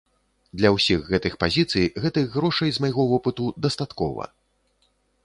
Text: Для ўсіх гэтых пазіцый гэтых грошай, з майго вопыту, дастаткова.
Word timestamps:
Для 0.59 0.69
ўсіх 0.75 0.99
гэтых 1.11 1.33
пазіцый 1.43 1.85
гэтых 2.05 2.25
грошай, 2.37 2.69
з 2.79 2.85
майго 2.87 3.05
вопыту, 3.13 3.43
дастаткова. 3.67 4.23